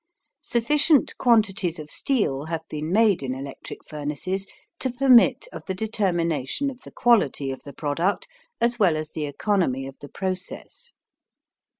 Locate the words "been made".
2.67-3.21